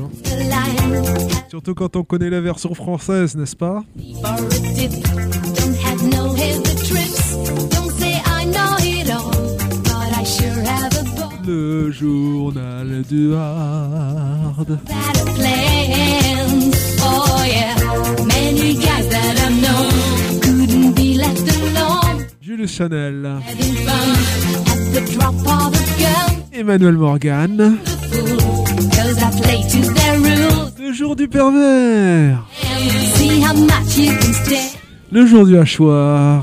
[0.00, 0.10] hein.
[1.48, 3.82] Surtout quand on connaît la version française, n'est-ce pas?
[11.46, 14.78] Le journal du hard.
[22.42, 23.28] Jules Chanel.
[26.52, 27.78] Emmanuel Morgan.
[31.06, 32.44] Jour du pervers.
[35.12, 36.42] Le jour du hachoir.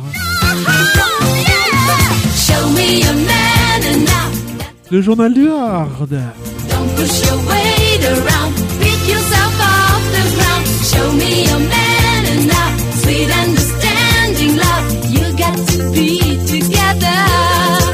[4.90, 5.90] Le journal du hard.
[6.08, 8.54] Don't push your weight around.
[8.80, 10.66] Pick yourself off the ground.
[10.92, 12.70] Show me your man and now.
[13.02, 14.86] Sweet understanding love.
[15.12, 17.20] You got to be together.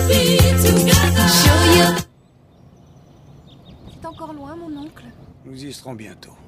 [0.08, 1.28] Be together.
[1.42, 1.96] Show you.
[4.00, 5.06] C'est encore loin, mon oncle
[5.46, 6.39] Nous y serons bientôt.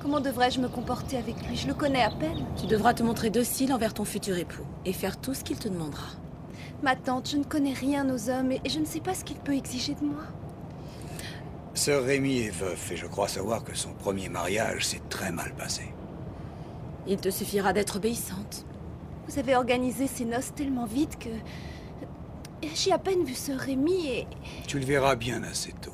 [0.00, 1.56] Comment devrais-je me comporter avec lui?
[1.56, 2.46] Je le connais à peine.
[2.56, 5.68] Tu devras te montrer docile envers ton futur époux et faire tout ce qu'il te
[5.68, 6.06] demandera.
[6.82, 9.38] Ma tante, je ne connais rien aux hommes et je ne sais pas ce qu'il
[9.38, 10.22] peut exiger de moi.
[11.74, 15.52] Sir Rémi est veuf et je crois savoir que son premier mariage s'est très mal
[15.54, 15.92] passé.
[17.08, 18.64] Il te suffira d'être obéissante.
[19.26, 21.30] Vous avez organisé ces noces tellement vite que.
[22.74, 24.26] J'ai à peine vu ce Rémi et.
[24.66, 25.92] Tu le verras bien assez tôt.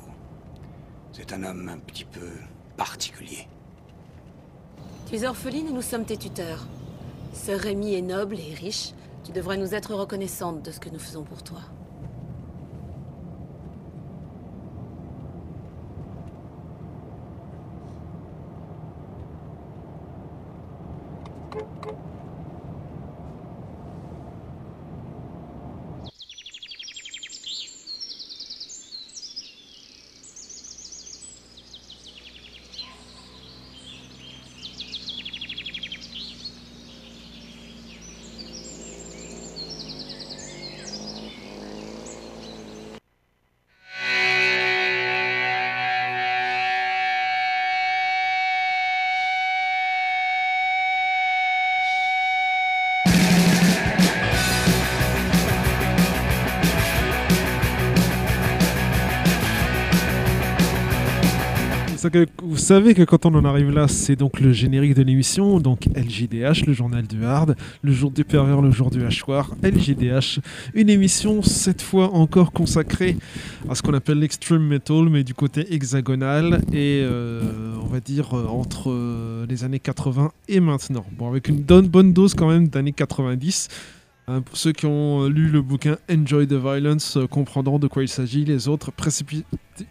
[1.11, 2.29] C'est un homme un petit peu
[2.77, 3.47] particulier.
[5.07, 6.65] Tu es orpheline et nous sommes tes tuteurs.
[7.31, 8.93] Sœur Rémi est noble et riche.
[9.23, 11.59] Tu devrais nous être reconnaissante de ce que nous faisons pour toi.
[62.43, 65.85] Vous savez que quand on en arrive là, c'est donc le générique de l'émission, donc
[65.95, 70.39] LJDH, le journal du hard, le jour du pervers, le jour du hachoir, LJDH,
[70.73, 73.17] une émission cette fois encore consacrée
[73.69, 77.41] à ce qu'on appelle l'extreme metal, mais du côté hexagonal, et euh,
[77.81, 81.05] on va dire euh, entre euh, les années 80 et maintenant.
[81.17, 83.67] Bon, avec une bonne, dose quand même d'années 90.
[84.27, 88.01] Hein, pour ceux qui ont lu le bouquin Enjoy the Violence euh, comprendront de quoi
[88.03, 88.43] il s'agit.
[88.43, 89.43] Les autres, précipi-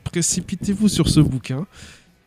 [0.03, 1.67] précipitez-vous sur ce bouquin.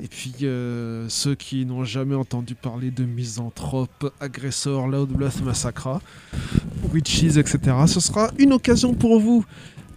[0.01, 6.01] Et puis, euh, ceux qui n'ont jamais entendu parler de misanthrope, agresseur, Loud Blood Massacra,
[6.93, 9.43] Witches, etc., ce sera une occasion pour vous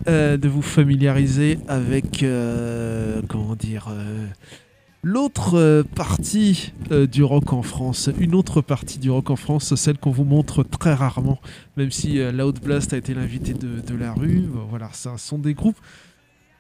[0.08, 3.94] euh, de vous familiariser avec, euh, comment dire,
[5.02, 6.72] l'autre partie
[7.12, 8.08] du rock en France.
[8.18, 11.40] Une autre partie du rock en France, celle qu'on vous montre très rarement,
[11.76, 14.44] même si Loud Blast a été l'invité de, de la rue.
[14.70, 15.76] Voilà, ça sont des groupes.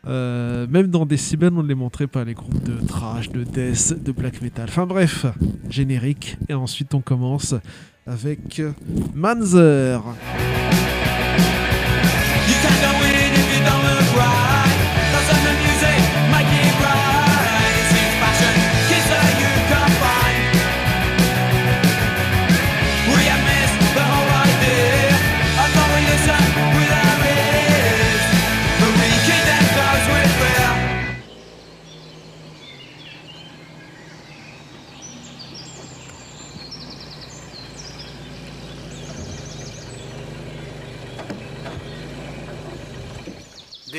[0.06, 4.02] Euh, même dans Decibel, on ne les montrait pas, les groupes de trash, de death,
[4.02, 4.66] de black metal.
[4.68, 5.26] Enfin bref,
[5.68, 6.36] générique.
[6.48, 7.54] Et ensuite, on commence
[8.06, 8.62] avec
[9.14, 10.02] Manzer.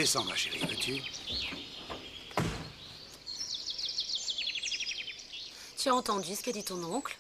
[0.02, 1.00] Descends, ma chérie, veux-tu?
[5.78, 7.16] Tu as entendu ce qu'a dit ton oncle?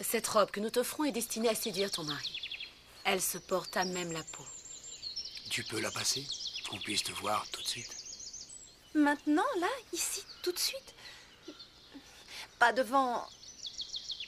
[0.00, 2.40] Cette robe que nous t'offrons est destinée à séduire ton mari.
[3.02, 4.46] Elle se porte à même la peau.
[5.50, 6.24] Tu peux la passer?
[6.70, 7.96] Qu'on puisse te voir tout de suite.
[8.94, 10.94] Maintenant, là, ici, tout de suite?
[12.60, 13.28] Pas devant.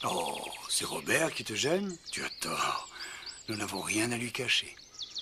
[0.04, 1.96] Oh, c'est Robert qui te gêne?
[2.10, 2.88] Tu as tort.
[3.48, 4.74] Nous n'avons rien à lui cacher.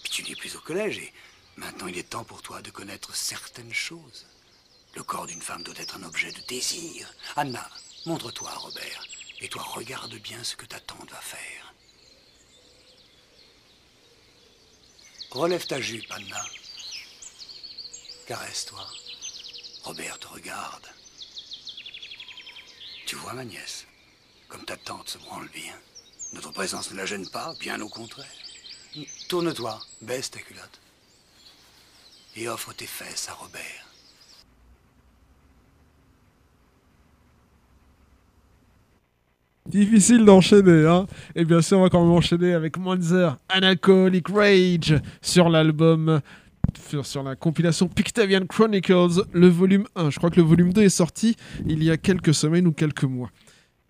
[0.02, 1.12] Puis tu n'es plus au collège et
[1.56, 4.26] maintenant il est temps pour toi de connaître certaines choses.
[4.94, 7.12] Le corps d'une femme doit être un objet de désir.
[7.36, 7.68] Anna,
[8.06, 9.04] montre-toi Robert.
[9.40, 11.74] Et toi, regarde bien ce que ta tante va faire.
[15.30, 16.44] Relève ta jupe, Anna.
[18.26, 18.86] Caresse-toi.
[19.84, 20.86] Robert te regarde.
[23.06, 23.86] Tu vois, ma nièce,
[24.48, 25.74] comme ta tante se branle bien.
[26.34, 28.26] Notre présence ne la gêne pas, bien au contraire.
[29.28, 30.80] Tourne-toi, baisse ta culotte.
[32.36, 33.88] Et offre tes fesses à Robert.
[39.66, 44.94] Difficile d'enchaîner, hein Et bien sûr, on va quand même enchaîner avec Monzer, Analcoholic Rage,
[45.20, 46.22] sur l'album,
[47.02, 50.08] sur la compilation Pictavian Chronicles, le volume 1.
[50.08, 51.36] Je crois que le volume 2 est sorti
[51.66, 53.30] il y a quelques semaines ou quelques mois.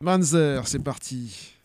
[0.00, 1.57] Manzer, c'est parti.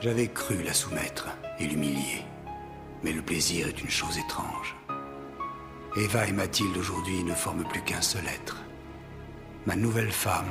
[0.00, 1.28] J'avais cru la soumettre
[1.58, 2.24] et l'humilier.
[3.02, 4.74] Mais le plaisir est une chose étrange.
[5.94, 8.56] Eva et Mathilde aujourd'hui ne forment plus qu'un seul être.
[9.66, 10.50] Ma nouvelle femme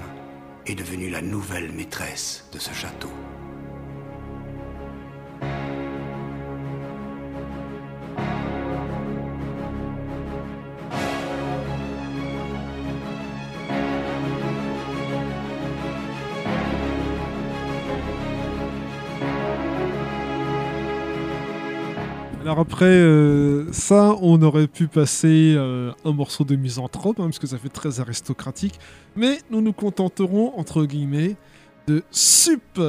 [0.68, 3.10] est devenue la nouvelle maîtresse de ce château.
[22.79, 27.45] Après euh, ça, on aurait pu passer euh, un morceau de misanthrope, hein, parce que
[27.45, 28.79] ça fait très aristocratique,
[29.17, 31.36] mais nous nous contenterons, entre guillemets,
[31.88, 32.79] de SUP,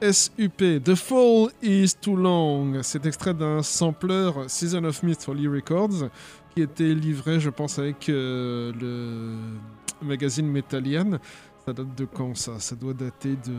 [0.00, 2.82] S-U-P, The Fall is Too Long.
[2.82, 6.08] C'est extrait d'un sampler Season of Myth Holy Records,
[6.52, 11.20] qui était livré, je pense, avec euh, le magazine Metallian.
[11.64, 12.58] Ça date de quand ça?
[12.58, 13.54] Ça doit dater de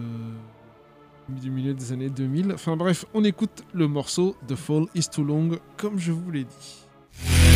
[1.29, 2.51] du milieu des années 2000.
[2.53, 6.43] Enfin bref, on écoute le morceau The Fall is Too Long, comme je vous l'ai
[6.43, 7.52] dit.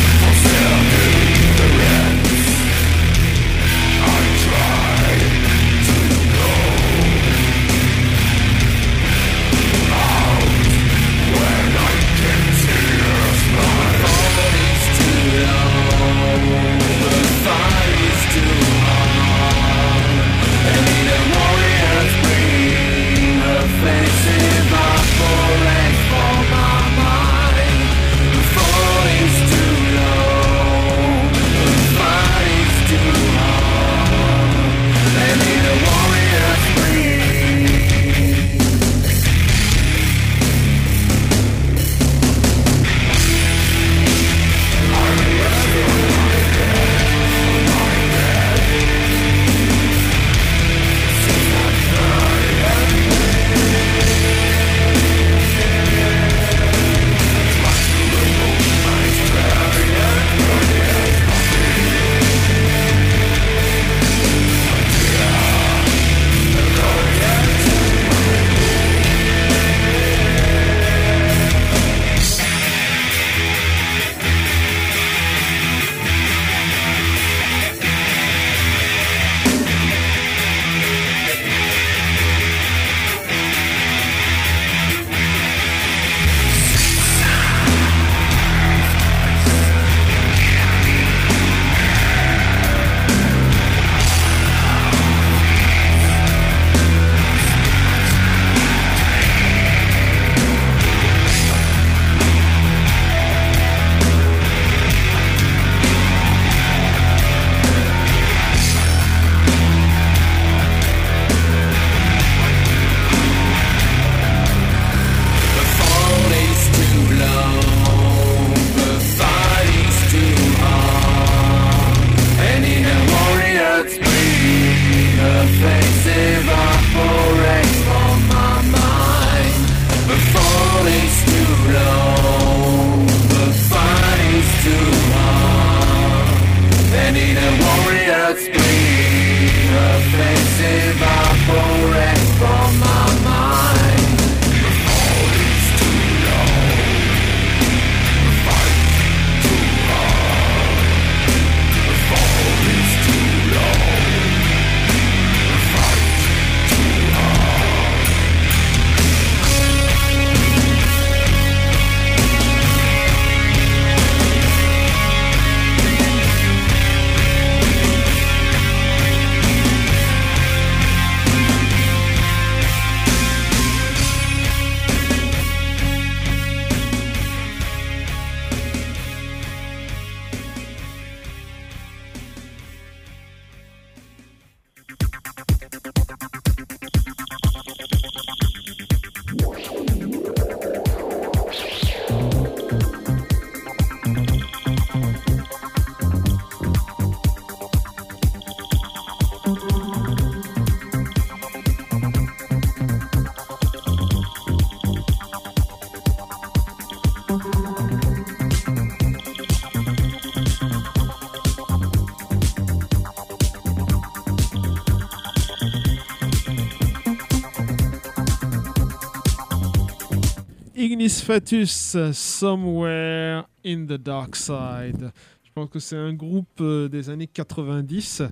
[221.28, 225.12] Fatus, Somewhere in the Dark Side.
[225.44, 228.22] Je pense que c'est un groupe euh, des années 90.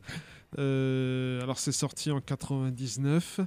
[0.58, 3.40] Euh, alors c'est sorti en 99.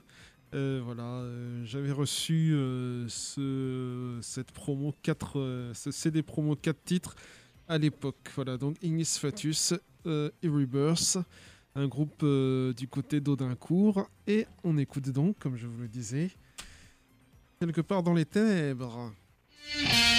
[0.53, 1.23] Euh, voilà,
[1.63, 2.51] j'avais reçu
[3.07, 7.15] ce, cette promo 4, euh, ce CD promo 4 titres
[7.67, 8.29] à l'époque.
[8.35, 9.73] Voilà, donc Ignis Fatus,
[10.05, 11.17] et Rebirth,
[11.73, 14.11] un groupe du côté d'Audincourt.
[14.27, 16.29] Et on écoute donc, comme je vous le disais,
[17.59, 19.11] quelque part dans les ténèbres.
[19.75, 20.09] Música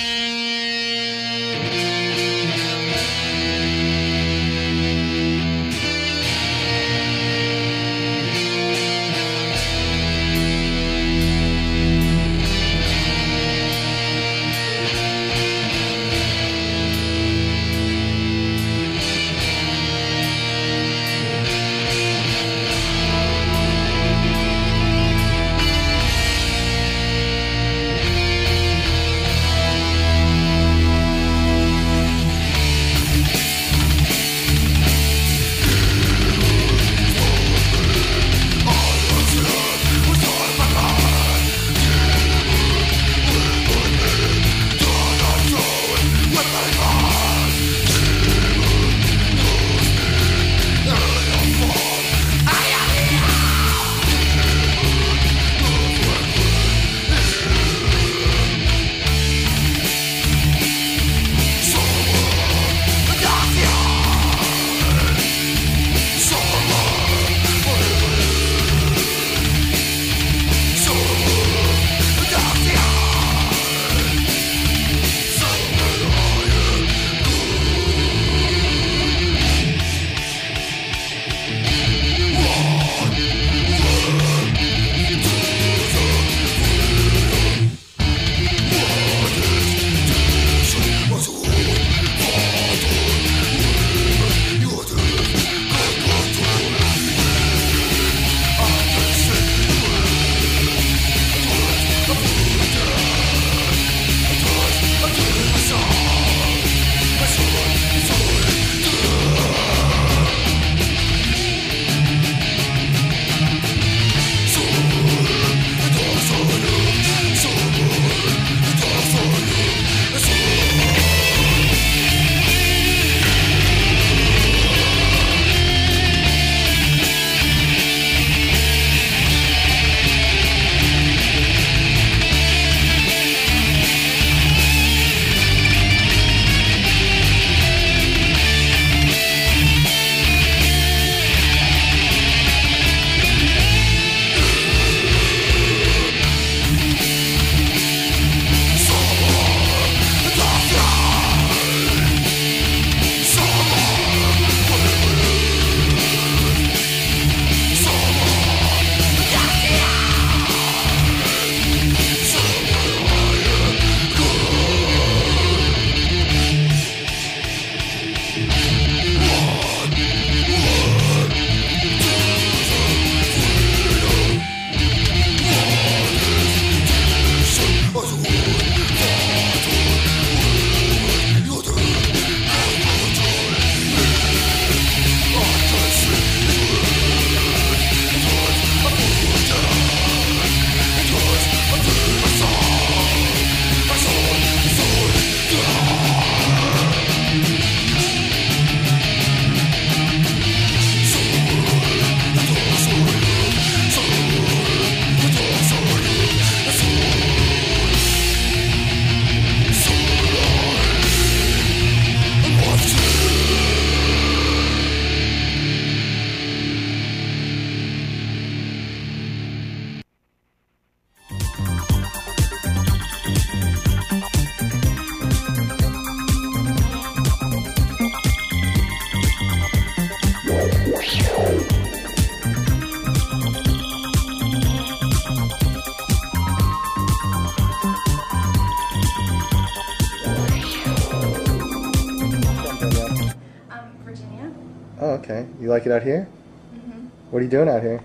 [245.01, 245.47] Oh, okay.
[245.59, 246.29] You like it out here?
[246.75, 247.07] Mm-hmm.
[247.31, 248.03] What are you doing out here?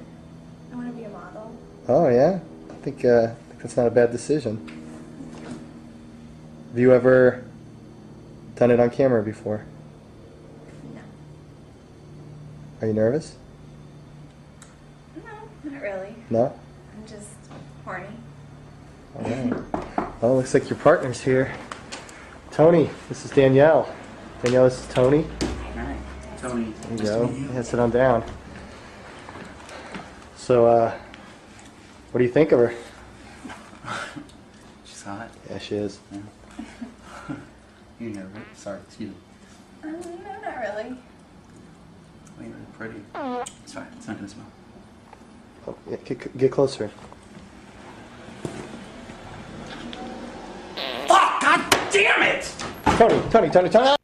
[0.72, 1.54] I want to be a model.
[1.90, 2.40] Oh, yeah.
[2.70, 4.66] I think, uh, I think that's not a bad decision.
[6.70, 7.44] Have you ever
[8.56, 9.66] done it on camera before?
[10.94, 11.02] No.
[12.82, 13.36] Are you nervous?
[15.18, 16.16] No, not really.
[16.30, 16.58] No.
[16.96, 17.28] I'm just
[17.84, 18.08] horny.
[19.16, 20.22] All right.
[20.22, 21.54] Well, looks like your partner's here.
[22.52, 23.94] Tony, this is Danielle.
[24.42, 25.26] Danielle, this is Tony.
[26.56, 26.62] Hi.
[26.62, 26.74] Tony.
[26.96, 27.54] There you go.
[27.54, 28.24] Yeah, sit on down.
[30.38, 30.94] So, uh,
[32.12, 32.74] What do you think of her?
[34.86, 35.30] She's hot.
[35.50, 36.00] Yeah, she is.
[37.98, 38.58] You know, right?
[38.58, 39.16] Sorry, excuse me.
[39.84, 40.98] Um, no, not really.
[40.98, 43.02] Oh, you're really pretty.
[43.64, 43.88] It's fine.
[43.96, 44.46] It's not gonna smell.
[45.66, 46.92] Oh, yeah, get, get closer.
[51.08, 51.42] Fuck!
[51.42, 52.54] God damn it!
[52.98, 53.96] Tony, Tony, Tony, Tony!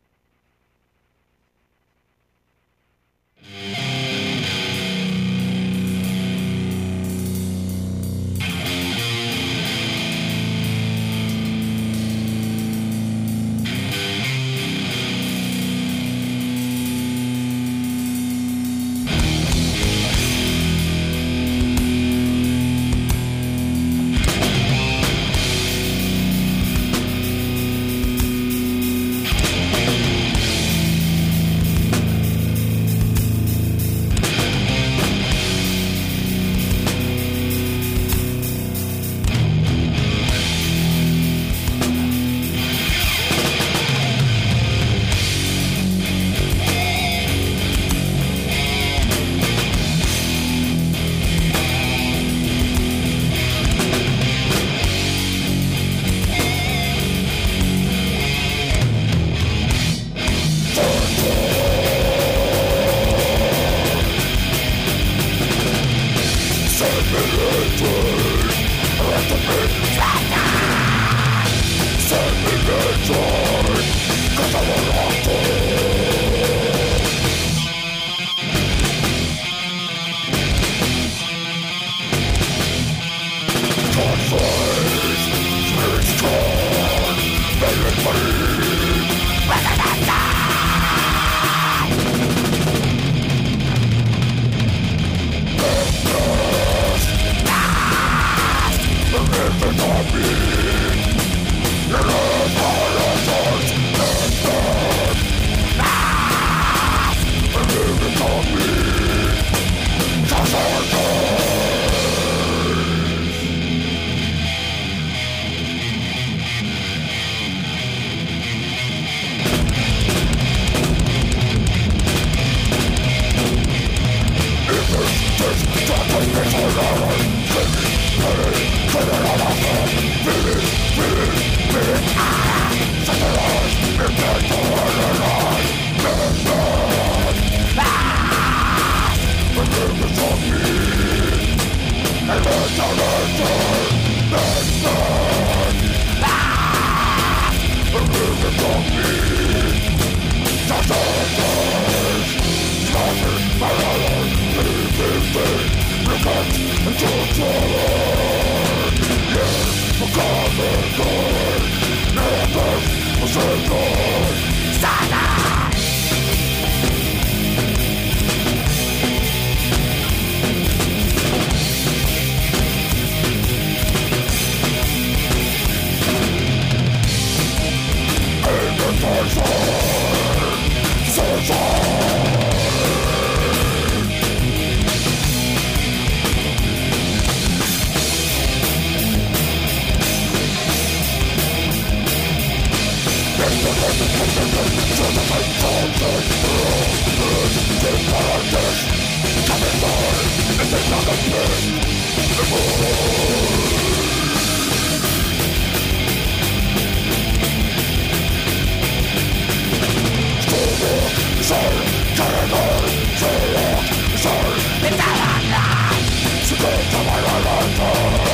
[214.21, 215.99] Sorry, it's not enough
[216.47, 218.30] to go to my right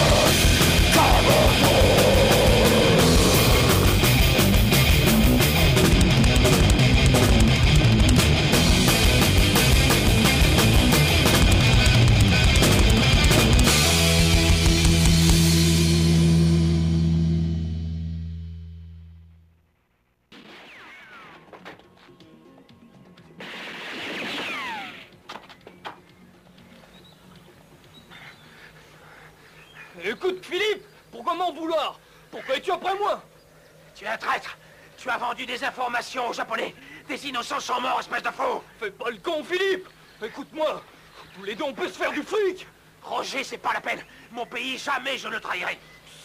[43.28, 44.04] C'est pas la peine.
[44.32, 45.78] Mon pays, jamais je ne trahirai.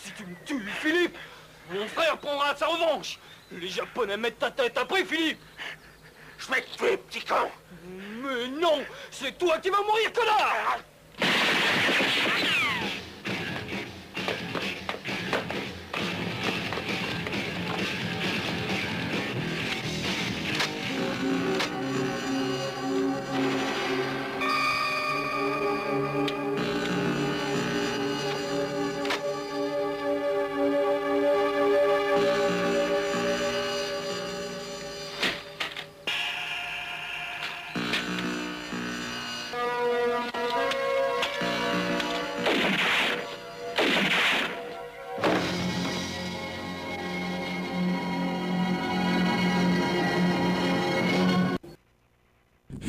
[0.04, 1.16] Si tu me tues, Philippe,
[1.70, 3.18] mon frère prendra sa revanche.
[3.50, 5.40] Les Japonais mettent ta tête après, Philippe.
[6.38, 7.50] Je vais te tuer, petit con.
[8.22, 10.78] Mais non C'est toi qui vas mourir, connard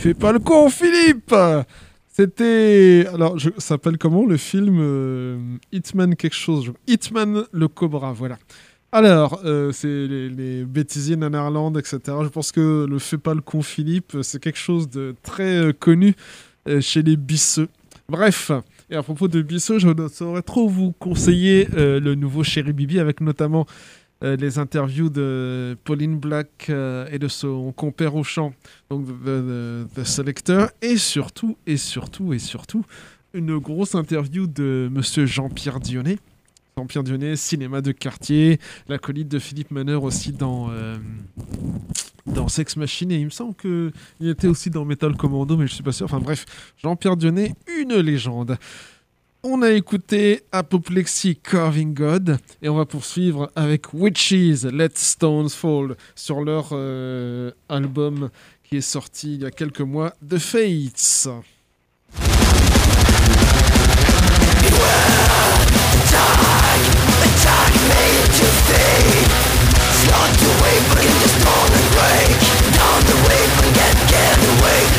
[0.04, 1.34] Fais pas le con, Philippe
[2.10, 3.08] C'était.
[3.14, 3.52] Alors, je...
[3.52, 5.38] ça s'appelle comment le film euh,
[5.72, 8.38] Hitman quelque chose Hitman le Cobra, voilà.
[8.92, 12.00] Alors, euh, c'est les, les bêtisiers Nanarland, etc.
[12.22, 15.72] Je pense que le Fais pas le con, Philippe, c'est quelque chose de très euh,
[15.72, 16.16] connu
[16.82, 17.70] chez les bisseux.
[18.10, 18.52] Bref,
[18.90, 23.22] et à propos de bisseux, je saurais trop vous conseiller le nouveau Chéri Bibi avec
[23.22, 23.66] notamment
[24.24, 28.54] euh, les interviews de Pauline Black euh, et de son compère au chant,
[28.90, 32.86] donc de, de- de- Selector, et surtout, et surtout, et surtout,
[33.34, 36.18] une grosse interview de monsieur Jean-Pierre Dionnet.
[36.78, 40.96] Jean-Pierre Dionnet, cinéma de quartier, l'acolyte de Philippe Maneur aussi dans, euh,
[42.26, 43.92] dans Sex Machine, et il me semble qu'il
[44.28, 46.06] était aussi dans Metal Commando, mais je suis pas sûr.
[46.06, 46.46] Enfin bref,
[46.82, 48.58] Jean-Pierre Dionnet, une légende.
[49.46, 55.98] On a écouté Apoplexy Carving God et on va poursuivre avec Witches Let Stones Fall
[56.16, 58.30] sur leur euh, album
[58.64, 61.28] qui est sorti il y a quelques mois, The Fates.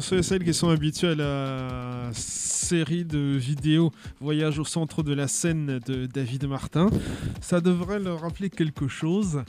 [0.07, 3.91] ceux et celles qui sont habitués à la série de vidéos
[4.21, 6.91] Voyage au centre de la scène de David Martin,
[7.41, 9.43] ça devrait leur rappeler quelque chose.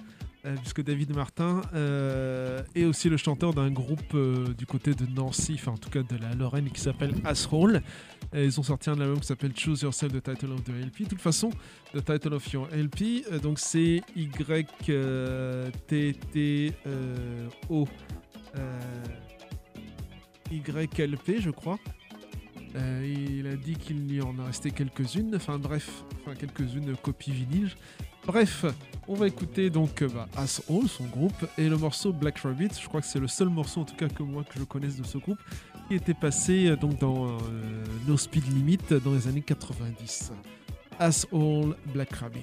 [0.45, 5.05] euh, Puisque David Martin euh, est aussi le chanteur d'un groupe euh, du côté de
[5.05, 7.83] Nancy, enfin en tout cas de la Lorraine, qui s'appelle Asshole.
[8.33, 11.03] Ils ont sorti un album qui s'appelle Choose Yourself, the title of the LP.
[11.03, 11.51] De toute façon,
[11.93, 14.97] the title of your LP, donc c'est Y-T-T-O.
[20.51, 21.79] YLP, je crois.
[22.75, 27.31] Euh, il a dit qu'il lui en a resté quelques-unes, enfin bref, enfin quelques-unes copies
[27.31, 27.71] vinyle.
[28.25, 28.65] Bref,
[29.07, 32.69] on va écouter donc euh, bah, As All, son groupe, et le morceau Black Rabbit.
[32.79, 34.97] Je crois que c'est le seul morceau, en tout cas que moi que je connaisse
[34.97, 35.39] de ce groupe,
[35.87, 37.37] qui était passé euh, donc dans
[38.07, 40.33] No Speed Limit dans les années 90.
[40.99, 42.41] As All, Black Rabbit.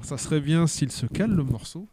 [0.00, 1.86] Alors ça serait bien s'il se cale le morceau.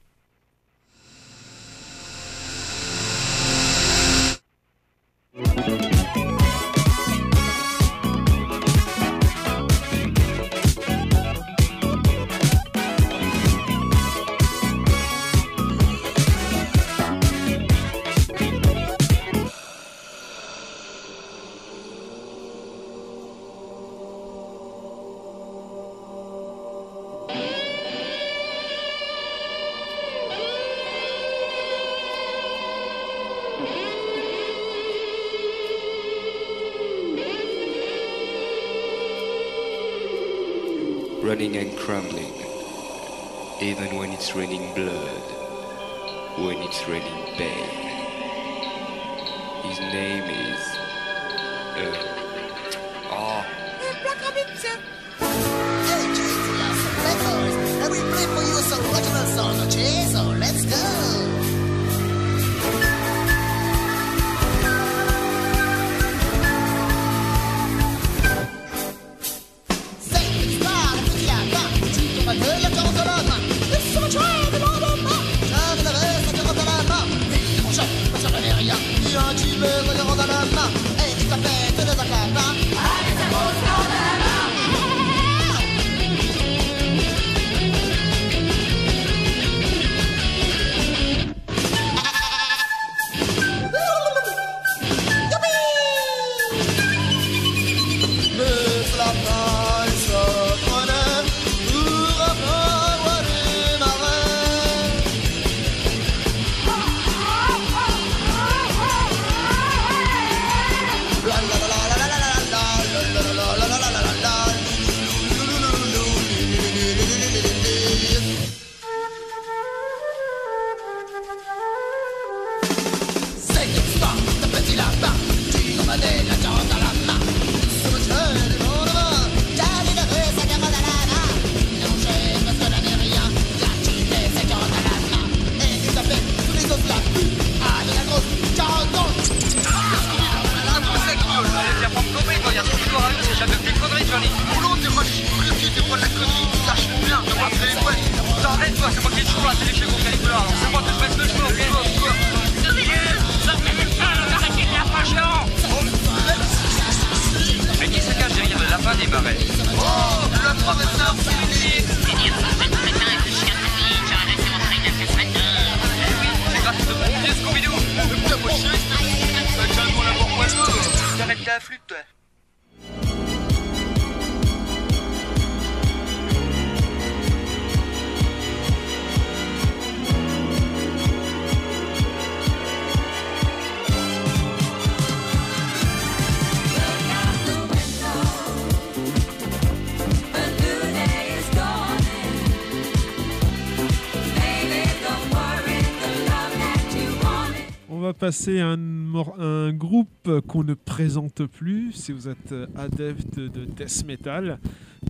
[198.27, 204.59] Passer un, groupe qu'on ne présente plus si vous êtes euh, adepte de death metal,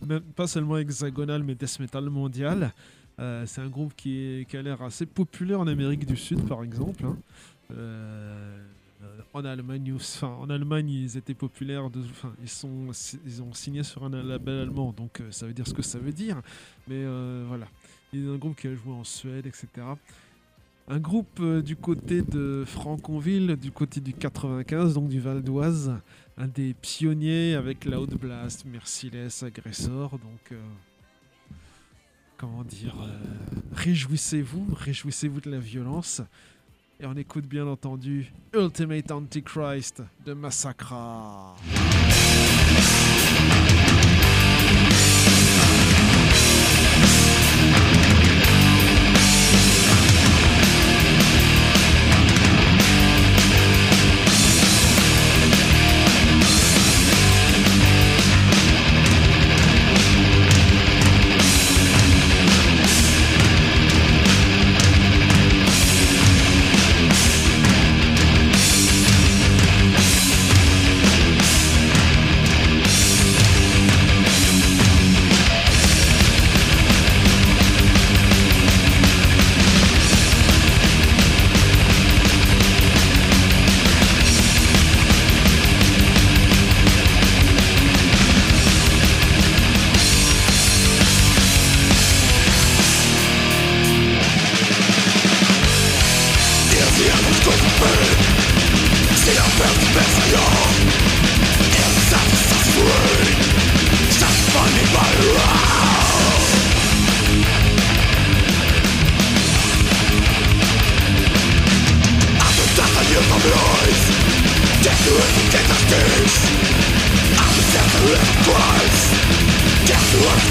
[0.05, 2.71] même pas seulement hexagonal mais death metal mondial.
[3.19, 7.07] Euh, c'est un groupe qui, a l'air assez populaire en Amérique du Sud par exemple.
[7.07, 7.17] hein.
[7.71, 8.59] Euh,
[9.33, 11.89] en Allemagne, en Allemagne, ils étaient populaires.
[12.43, 16.13] Ils ont signé sur un label allemand, donc ça veut dire ce que ça veut
[16.13, 16.39] dire.
[16.87, 17.03] Mais
[17.47, 17.65] voilà,
[18.13, 19.67] il y a un groupe qui a joué en Suède, etc.
[20.89, 25.93] Un groupe euh, du côté de Franconville, du côté du 95, donc du Val d'Oise.
[26.37, 30.11] Un des pionniers avec Loud Blast, Merciless, Agressor.
[30.11, 30.61] Donc, euh,
[32.37, 33.19] comment dire, euh,
[33.73, 36.21] réjouissez-vous, réjouissez-vous de la violence.
[37.01, 41.55] Et on écoute bien entendu Ultimate Antichrist de Massacra.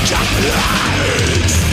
[0.05, 1.66] Já death.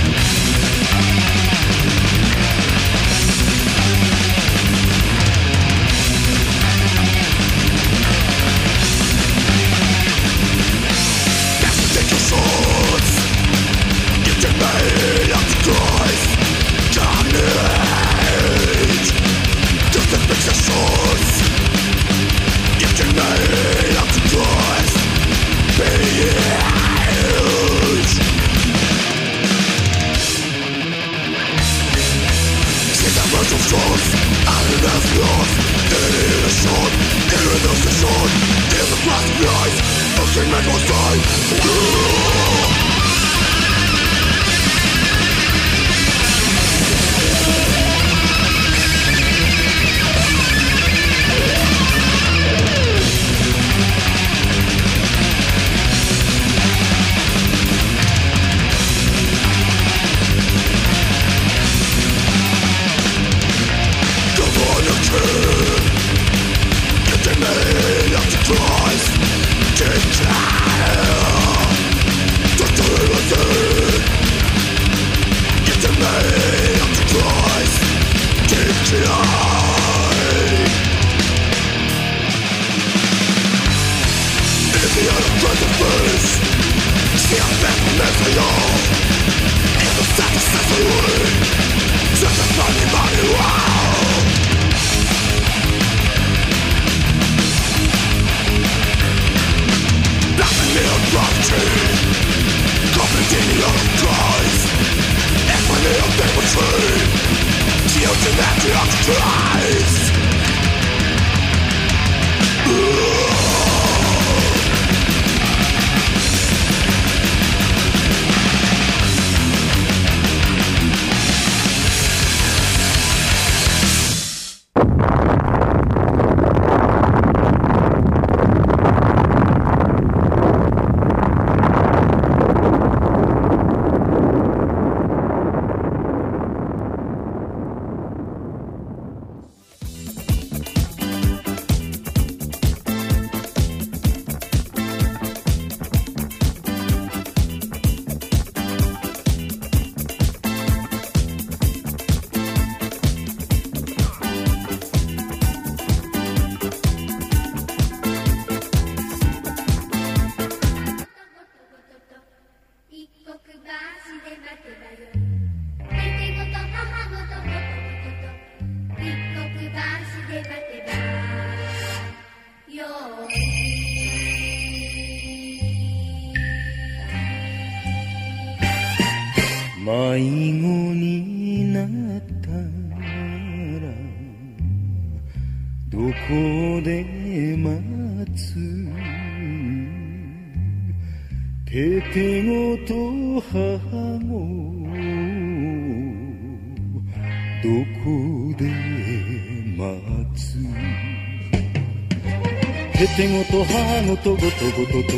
[204.13, 205.15] ごと歯ごとごとごとと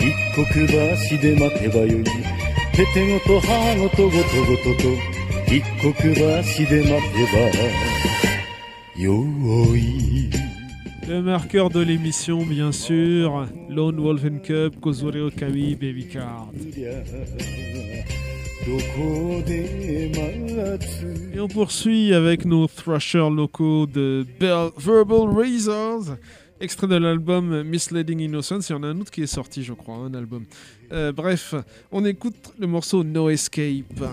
[0.00, 2.02] 一刻橋で待てばよいへ
[2.94, 4.88] てごと歯ごとごとごとと
[5.52, 7.16] 一刻橋で待て
[8.96, 9.14] ばよ
[9.76, 10.30] い
[11.08, 16.52] Le marqueur de l'émission, bien sûr, Lone Wolf and Cup, Kozore Okawi, Baby Card.
[18.66, 26.16] どこで待つ Et on poursuit avec nos thrashers locaux de Bell- Verbal Razors,
[26.59, 28.69] extrait de l'album Misleading Innocence.
[28.69, 30.45] Il y en a un autre qui est sorti, je crois, un album.
[30.91, 31.55] Euh, bref,
[31.91, 34.03] on écoute le morceau No Escape.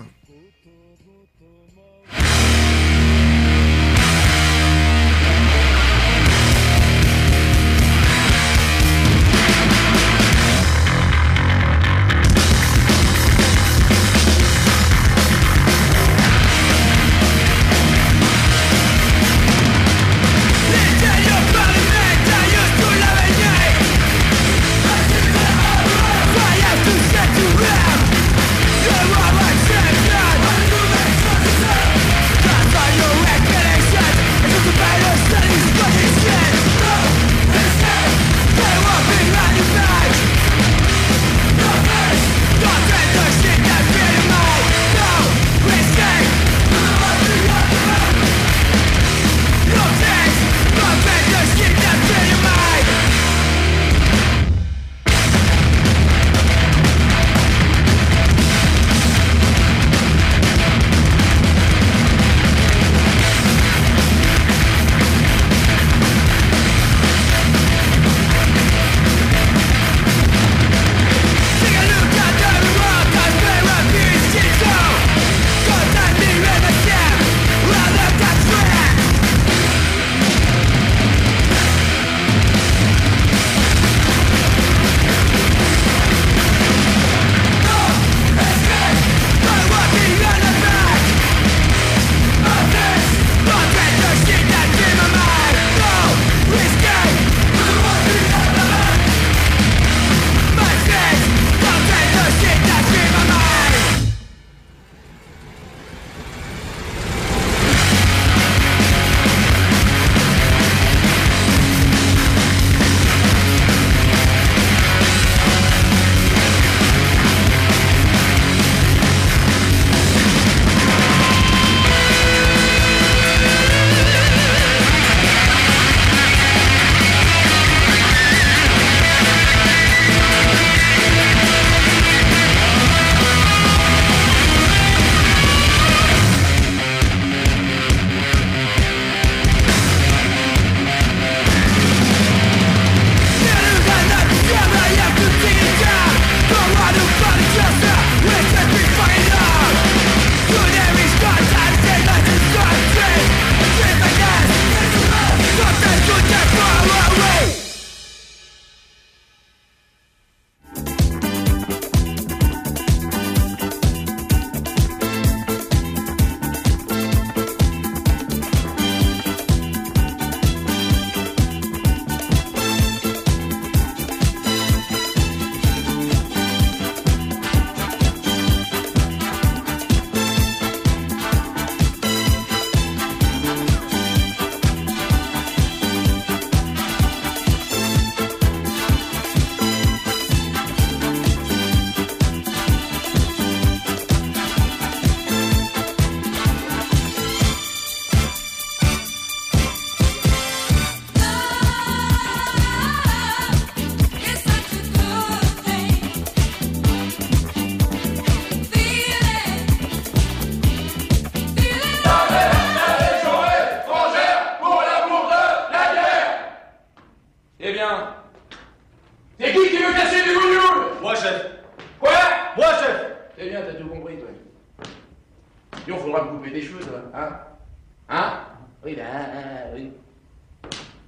[229.53, 229.91] Ben, oui.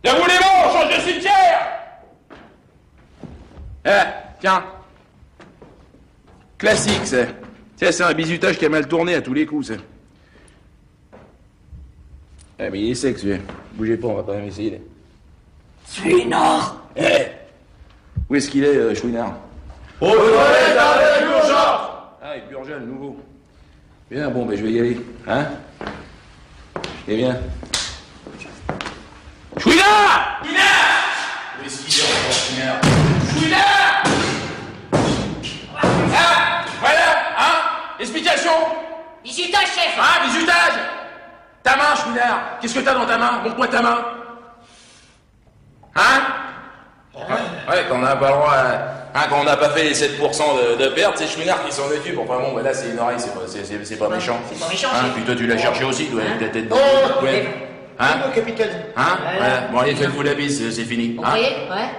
[0.03, 1.67] Bien vous les bons, change de cimetière
[3.85, 3.89] Eh,
[4.39, 4.63] tiens.
[6.57, 7.27] Classique, c'est.
[7.75, 9.79] Tiens, c'est un bizutage qui a mal tourné à tous les coups, c'est.
[12.59, 13.39] Eh, mais il est sec, celui-là.
[13.73, 14.81] Bougez pas, on va pas même essayer.
[15.91, 17.27] Chouinard Eh
[18.29, 19.33] Où est-ce qu'il est, euh, Chouinard?
[20.01, 21.89] Au toilette avec l'urgence
[22.21, 23.17] Ah, il est urgent, le nouveau.
[24.09, 24.97] Bien, bon, ben je vais y aller.
[25.27, 25.45] Hein?
[27.07, 27.37] Eh bien.
[38.45, 38.51] Explication
[39.23, 40.73] Bisutage, chef Hein Bisutage
[41.63, 43.41] Ta main, Chouinard Qu'est-ce que t'as dans ta main?
[43.43, 43.97] Montre-moi ta main
[45.95, 46.21] Hein?
[47.69, 49.93] Ouais, quand on n'a pas le droit à- Hein, quand on n'a pas fait les
[49.93, 52.19] 7% de, de perte, c'est Chouinard qui s'en occupe.
[52.19, 54.37] Enfin bon, bah là, c'est une oreille, c'est pas, c'est- c'est- c'est pas méchant.
[54.51, 56.73] C'est pas méchant, Hein, puis toi, tu l'as cherché aussi, toi, avec ta tête de...
[56.75, 57.47] Oh, Ouais.
[57.97, 58.15] Hein?
[58.35, 58.71] capitaine.
[58.97, 59.17] Hein?
[59.37, 59.57] Voilà.
[59.71, 61.15] Bon, allez, faites-vous la bise, c'est- c'est fini.
[61.15, 61.29] Vous Hein?
[61.29, 61.89] voyez Ouais.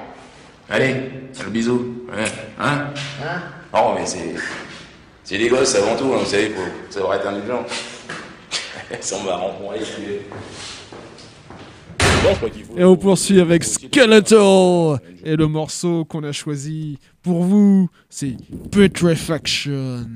[0.71, 0.95] Allez,
[1.43, 2.05] le bisou.
[2.15, 2.25] Ouais.
[2.61, 2.89] Hein?
[3.25, 3.41] Hein?
[3.73, 4.35] Oh, mais c'est.
[5.29, 7.67] C'est des gosses avant tout, hein, vous savez, faut savoir être indulgent.
[8.93, 9.83] Ils sont marrants, bon, allez,
[12.79, 18.37] Et on poursuit avec Skeletal Et le morceau qu'on a choisi pour vous, c'est
[18.71, 20.07] Putrefaction.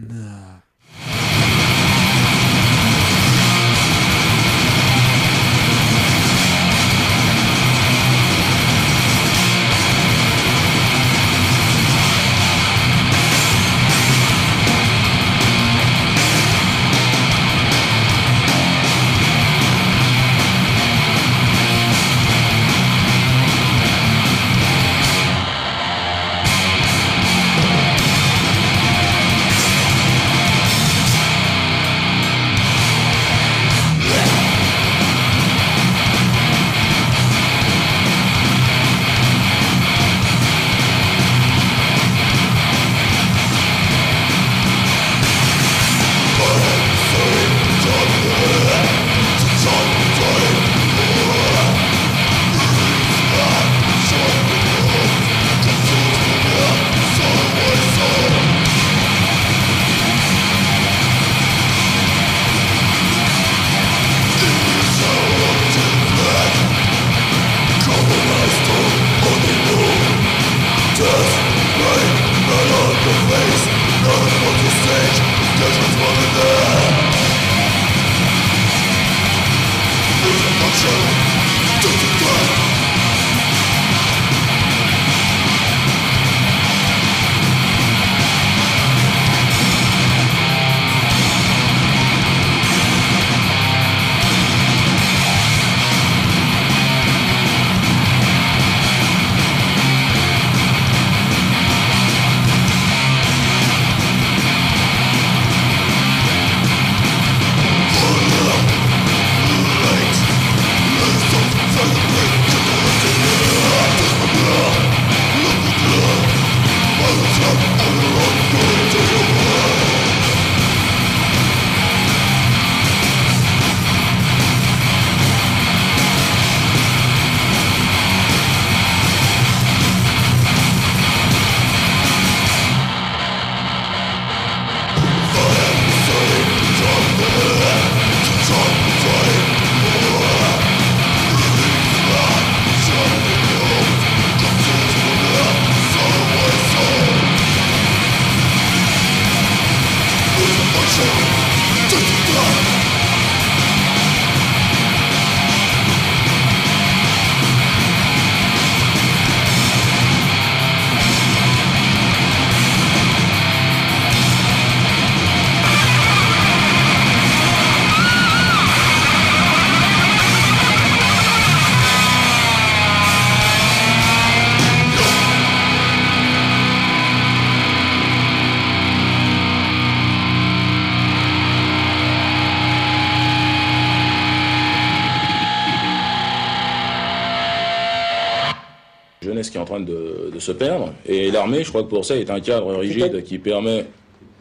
[190.40, 190.92] Se perdre.
[191.06, 193.86] Et l'armée, je crois que pour ça, est un cadre rigide qui permet.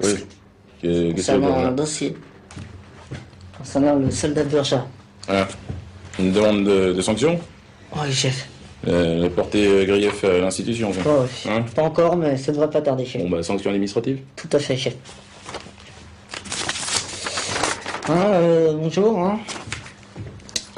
[0.03, 0.09] Oui.
[0.81, 2.15] Que- que Concernant vous un dossier.
[3.57, 4.85] Concernant le soldat de Burja.
[5.27, 5.47] Ah.
[6.19, 7.39] Une demande de, de sanction
[7.95, 8.47] Oui, chef.
[8.87, 10.91] euh, Porter euh, grief à l'institution.
[11.05, 13.21] Oh, Hein Pas encore, mais ça devrait pas tarder, chef.
[13.21, 14.95] bon, bah, sanction administrative Tout à fait, chef.
[18.07, 19.19] Hein, euh, bonjour.
[19.19, 19.39] Hein.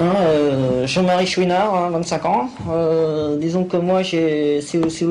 [0.02, 2.48] Hein, euh, Jean-Marie Chouinard, hein, 25 ans.
[2.68, 5.04] Euh, disons que moi, j'ai, si vous, si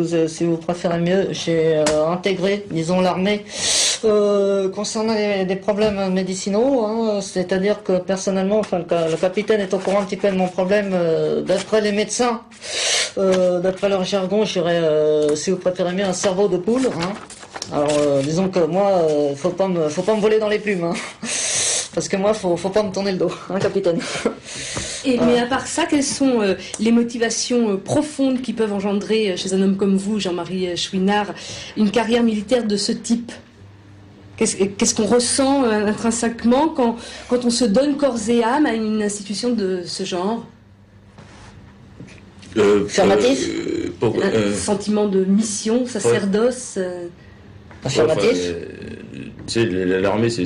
[0.44, 3.46] vous, préférez mieux, j'ai euh, intégré, disons, l'armée
[4.76, 6.84] concernant des problèmes médicinaux.
[6.86, 10.36] hein, c'est-à-dire que personnellement, le, ca- le capitaine est au courant un petit peu de
[10.36, 10.90] mon problème.
[11.48, 12.42] d'après les médecins,
[13.16, 14.82] d'après leur jargon, j'irais,
[15.36, 16.88] si vous préférez mieux, un cerveau de poule.
[16.88, 17.14] Hein.
[17.72, 18.90] Alors, disons que moi,
[19.38, 20.94] faut pas me, faut pas me voler dans les plumes, hein.
[21.94, 24.00] Parce que moi, faut, faut pas me tourner le dos, hein, capitaine.
[25.06, 29.32] Et, mais à part ça, quelles sont euh, les motivations euh, profondes qui peuvent engendrer
[29.32, 31.34] euh, chez un homme comme vous, Jean-Marie Chouinard,
[31.78, 33.32] une carrière militaire de ce type?
[34.38, 36.98] Qu'est-ce qu'on ressent euh, intrinsèquement quand,
[37.30, 40.46] quand on se donne corps et âme à une institution de ce genre?
[42.58, 43.48] Euh, Affirmatif.
[43.50, 47.06] euh, pour- Un sentiment de mission, sacerdoce euh,
[48.50, 48.70] euh,
[49.48, 50.46] sais, l'armée, c'est-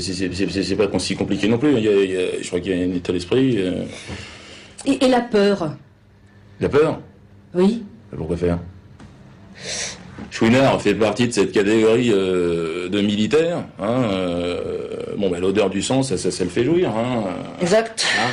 [0.75, 1.73] pas si compliqué non plus.
[1.77, 3.55] Il y a- il y a- je crois qu'il y a un état d'esprit.
[3.59, 3.83] euh,
[4.85, 5.71] et, et la peur
[6.59, 6.99] la peur
[7.53, 7.83] Oui.
[8.15, 8.59] Pourquoi faire
[10.31, 13.63] Chouinard fait partie de cette catégorie euh, de militaires.
[13.79, 16.89] Hein, euh, bon, bah, l'odeur du sang, ça, ça, ça le fait jouir.
[16.89, 17.23] Hein,
[17.61, 18.05] Exact.
[18.19, 18.31] Hein.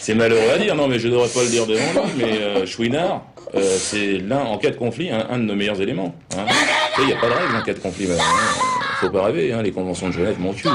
[0.00, 2.66] C'est malheureux à dire, non, mais je devrais pas le dire devant lui, mais euh,
[2.66, 3.22] Chouinard,
[3.54, 6.14] euh, c'est l'un, en cas de conflit, un, un de nos meilleurs éléments.
[6.98, 8.06] Il n'y a pas de règle en cas de conflit.
[8.10, 8.16] hein.
[9.00, 10.70] Faut pas rêver, les conventions de Genève m'ont tué.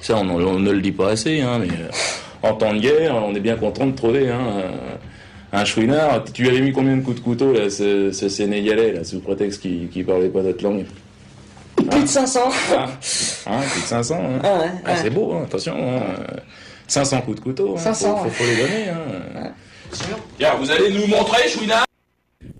[0.00, 1.68] Ça, on, on ne le dit pas assez, mais
[2.44, 4.62] en temps de guerre, on est bien content de trouver hein,
[5.52, 6.24] un, Chouinard.
[6.32, 9.62] Tu avais mis combien de coups de couteau, là, ce, ce Sénégalais, là, sous prétexte
[9.62, 10.84] qu'il ne parlait pas notre langue?
[11.76, 12.40] Plus de 500.
[12.76, 12.86] Hein,
[13.46, 14.14] hein, plus de 500.
[14.16, 14.40] hein?
[14.42, 14.96] Ah ouais, Ah, ouais.
[15.02, 15.74] c'est beau, hein, attention.
[15.76, 16.02] hein.
[16.86, 17.74] 500 coups de couteau.
[17.76, 18.30] Hein, 500, faut, faut, ouais.
[18.30, 18.88] faut les donner.
[18.90, 19.52] Hein.
[20.38, 21.84] Tiens, vous allez nous montrer, Chouinard?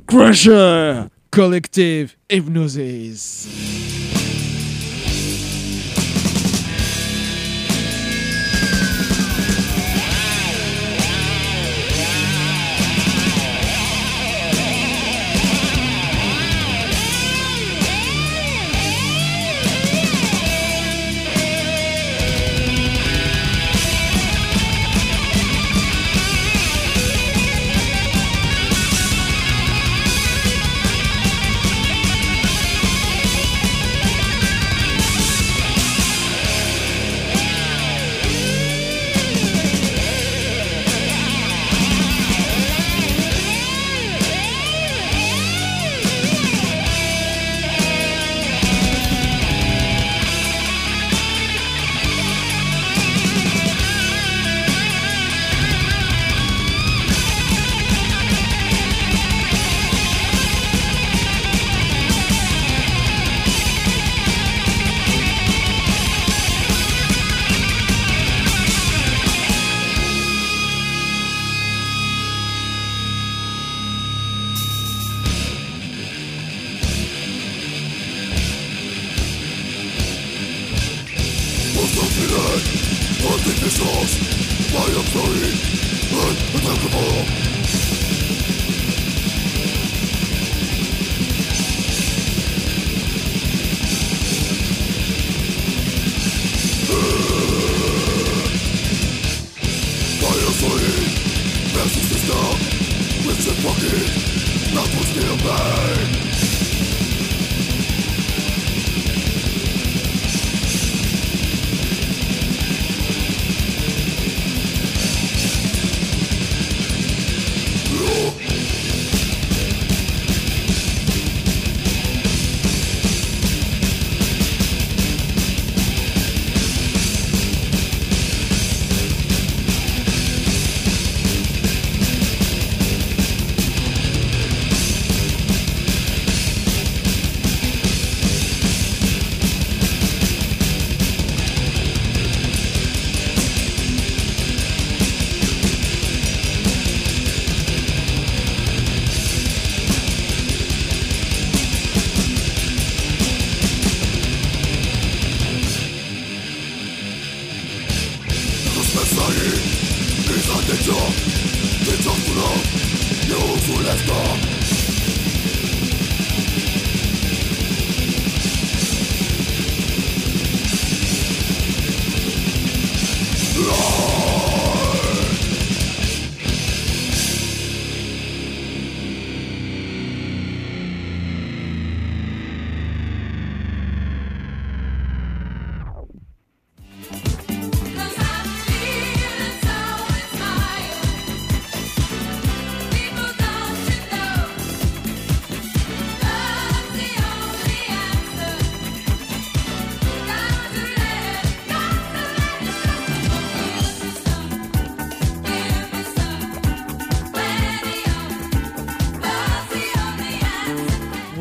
[0.07, 3.49] Crusher Collective Hypnosis.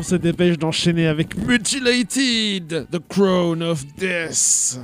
[0.04, 4.78] Se dépêche d'enchaîner avec Mutilated, The Crown of Death.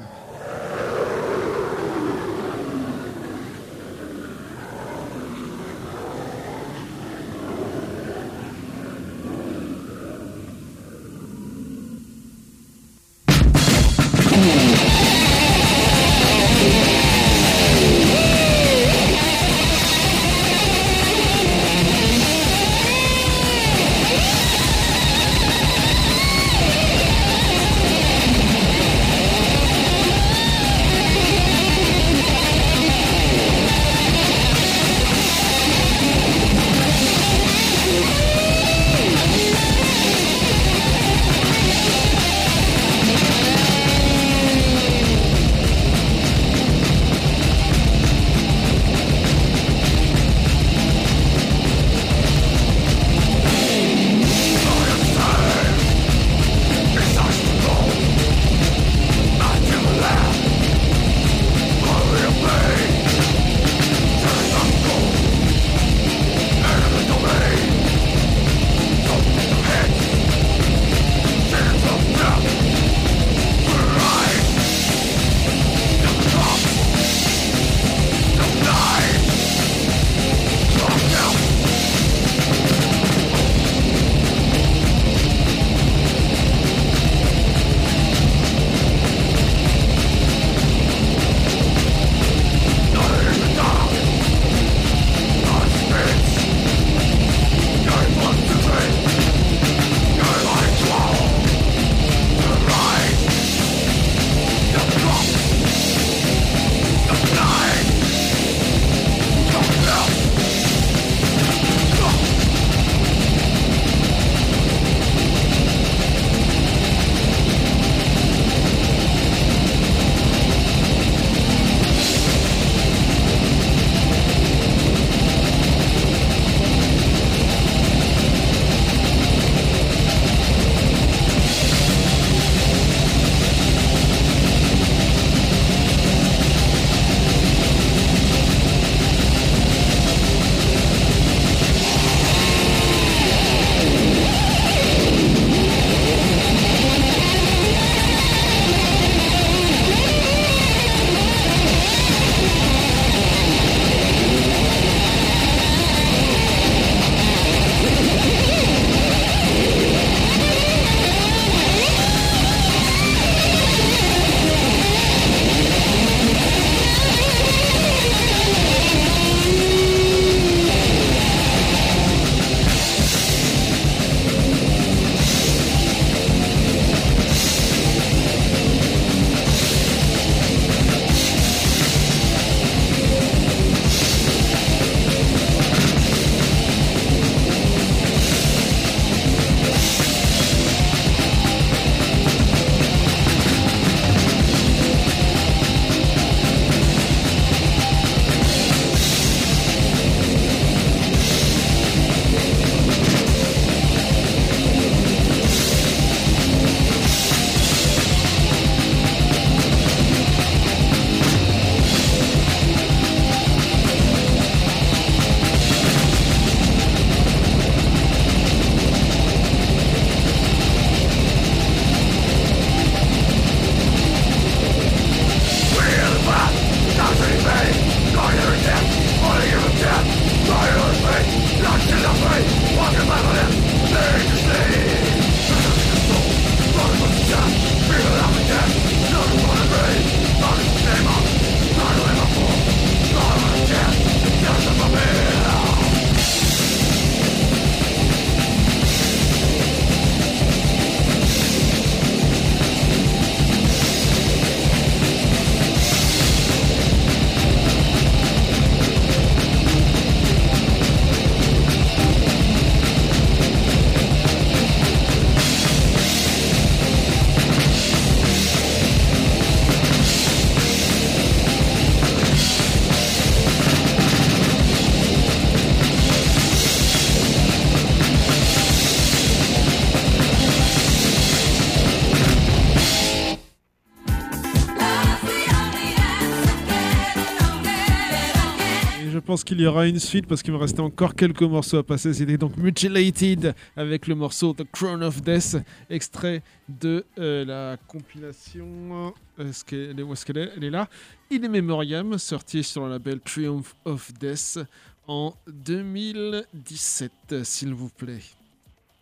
[289.44, 292.12] Qu'il y aura une suite parce qu'il me restait encore quelques morceaux à passer.
[292.14, 295.56] C'était donc Mutilated avec le morceau The Crown of Death,
[295.88, 299.14] extrait de euh, la compilation.
[299.38, 300.50] Est-ce qu'elle est, où est-ce qu'elle est?
[300.56, 300.88] Elle est là.
[301.32, 304.58] In Memoriam, sorti sur le label Triumph of Death
[305.06, 308.22] en 2017, s'il vous plaît.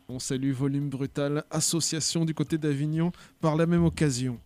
[0.08, 4.38] On salue Volume Brutal, association du côté d'Avignon, par la même occasion.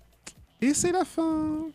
[0.61, 1.67] Et c'est la fin